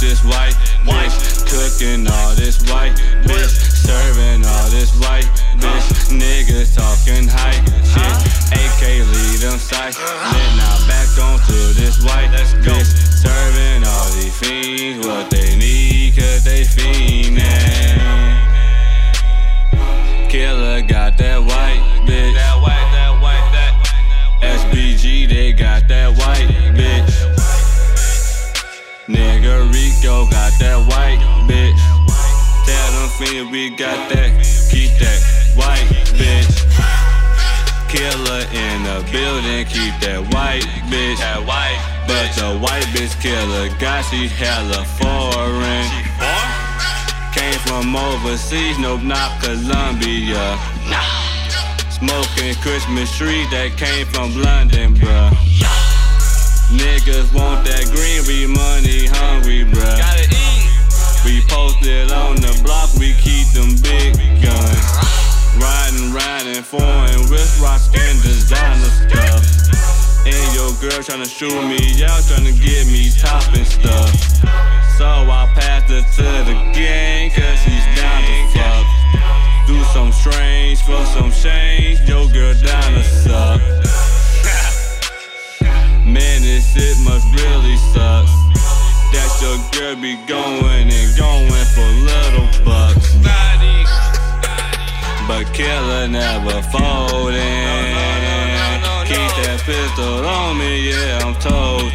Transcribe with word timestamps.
this 0.00 0.24
white 0.24 0.54
bitch. 0.84 1.14
Cooking 1.46 2.06
all 2.06 2.34
this 2.34 2.58
white 2.70 2.94
bitch. 3.26 3.52
Serving 3.86 4.44
all 4.44 4.68
this 4.70 4.94
white 5.00 5.26
bitch. 5.58 5.86
Niggas 6.14 6.74
talking 6.74 7.26
hype 7.26 7.64
shit. 7.82 8.16
AK 8.54 8.82
lead 9.06 9.38
them 9.40 9.58
sight. 9.58 9.94
Then 9.94 10.56
now 10.56 10.76
back 10.86 11.08
onto 11.18 11.74
this 11.74 12.02
white 12.04 12.30
bitch. 12.30 12.86
Serving 13.18 13.84
all 13.86 14.08
these 14.14 14.36
fiends 14.38 15.06
what 15.06 15.30
they 15.30 15.56
need, 15.56 16.14
cause 16.16 16.44
they 16.44 16.62
fiendin'. 16.62 17.98
Killa 20.28 20.82
got 20.82 21.16
that 21.18 21.40
white 21.40 21.57
We 33.28 33.68
got 33.68 34.08
that, 34.08 34.32
keep 34.72 34.88
that 35.04 35.20
white 35.54 35.84
bitch. 36.16 36.64
Killa 37.92 38.40
in 38.56 38.82
the 38.88 39.04
building, 39.12 39.66
keep 39.68 39.92
that 40.00 40.24
white 40.32 40.64
bitch. 40.88 41.20
That 41.20 41.44
white. 41.44 41.76
But 42.08 42.32
the 42.40 42.56
white 42.56 42.88
bitch 42.96 43.12
killa 43.20 43.68
got 43.78 44.00
she 44.08 44.28
hella 44.28 44.80
foreign. 44.96 45.84
Came 47.36 47.60
from 47.68 47.94
overseas, 47.94 48.78
nope, 48.78 49.02
not 49.02 49.36
Colombia. 49.44 50.56
Smoking 51.92 52.56
Christmas 52.64 53.14
tree 53.14 53.44
that 53.52 53.76
came 53.76 54.06
from 54.06 54.40
London, 54.40 54.96
bruh. 54.96 55.28
Niggas 56.72 57.28
want 57.36 57.66
that 57.68 57.84
green, 57.92 58.24
we 58.24 58.48
money 58.48 59.04
hungry, 59.04 59.68
bruh. 59.68 60.00
We 61.24 61.42
posted 61.48 62.10
on 62.12 62.27
girl 70.88 71.00
tryna 71.00 71.28
shoot 71.28 71.62
me 71.68 72.02
out, 72.04 72.22
tryna 72.24 72.54
get 72.64 72.86
me 72.86 73.10
top 73.20 73.44
and 73.54 73.66
stuff. 73.66 74.10
So 74.96 75.04
I 75.04 75.50
passed 75.54 75.90
her 75.90 76.00
to 76.00 76.28
the 76.48 76.54
gang, 76.72 77.30
cause 77.30 77.58
she's 77.60 77.84
down 77.96 78.22
to 78.24 78.36
fuck. 78.54 78.86
Do 79.66 79.82
some 79.92 80.12
strange 80.12 80.80
for 80.82 81.04
some 81.06 81.30
change, 81.30 82.00
your 82.08 82.26
girl 82.28 82.54
down 82.54 82.92
to 82.94 83.02
suck. 83.02 83.60
Man, 86.06 86.42
this 86.42 86.72
shit 86.72 86.96
must 87.04 87.26
really 87.36 87.76
suck. 87.92 88.26
That 89.12 89.30
your 89.42 89.58
girl 89.72 89.96
be 90.00 90.16
going 90.26 90.88
and 90.88 91.18
going 91.18 91.66
for 91.74 91.88
little 92.12 92.48
bucks. 92.64 93.14
But 95.28 95.52
killa 95.52 96.08
never 96.08 96.62
folding. 96.70 96.87
Pistol 99.88 100.26
on 100.26 100.58
me, 100.58 100.90
yeah, 100.90 101.20
I'm 101.22 101.34
toting. 101.34 101.92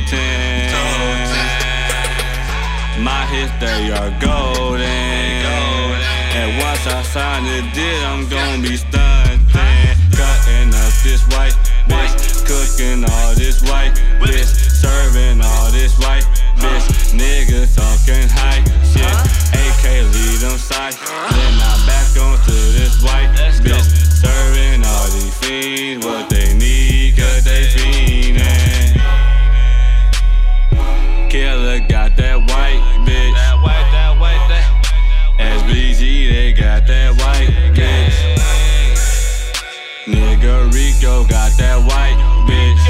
My 3.04 3.26
hits, 3.26 3.52
they 3.60 3.92
are 3.92 4.12
golden. 4.20 4.82
And 6.34 6.58
once 6.62 6.86
I 6.88 7.04
sign 7.04 7.44
the 7.44 7.62
deal, 7.74 8.06
I'm 8.06 8.28
gonna 8.30 8.62
be 8.62 8.78
stunting. 8.78 9.40
Cutting 10.16 10.70
up 10.74 10.94
this 11.04 11.24
white 11.34 11.56
bitch, 11.88 12.46
cooking 12.46 13.04
all 13.04 13.34
this 13.36 13.62
white 13.64 13.94
bitch, 14.22 14.46
serving 14.46 15.42
all 15.42 15.72
this 15.72 15.98
white 16.00 16.26
bitch. 16.58 16.86
Niggas 17.14 17.76
talking 17.76 18.30
high 18.30 18.64
shit. 18.92 19.18
AK 19.54 19.84
lead 20.14 20.40
them 20.42 20.58
sight. 20.58 21.33
Killa 31.74 31.88
got 31.88 32.16
that 32.18 32.38
white 32.38 32.82
bitch. 33.06 33.34
That 33.34 33.58
white, 33.64 33.90
that 33.92 34.20
white, 34.20 34.48
that. 34.50 34.66
SBG, 35.40 36.30
they 36.30 36.54
got 36.54 36.86
that 36.86 37.16
white 37.18 37.50
bitch. 37.74 38.14
Nigga 40.06 40.72
Rico 40.72 41.26
got 41.28 41.52
that 41.58 41.80
white 41.82 42.18
bitch. 42.48 42.86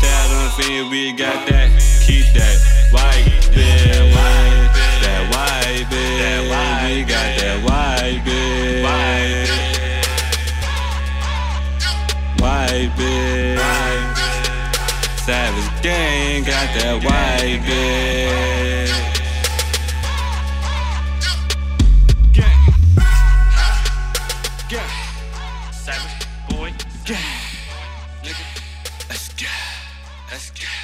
Tell 0.00 0.28
them 0.28 0.50
fiends 0.58 0.90
we 0.90 1.12
got 1.12 1.46
that, 1.48 1.70
keep 2.04 2.26
that 2.34 2.58
white 2.90 3.30
bitch. 3.52 3.84
That 5.02 5.30
white 5.30 5.86
bitch. 5.86 6.18
We 6.90 7.04
got 7.04 7.38
that 7.38 7.62
white 7.62 8.24
bitch. 8.24 8.80
White 12.40 12.90
bitch. 12.96 13.49
This 15.60 15.80
gang 15.82 16.42
got 16.44 16.68
that 16.74 17.04
white 17.04 17.60
bitch. 17.66 18.88
Savage 25.70 26.26
boy, 26.48 26.72
yeah, 27.06 27.16
nigga, 28.22 28.44
let's 29.10 29.28
go, 29.34 29.46
let's 30.30 30.50
go. 30.52 30.79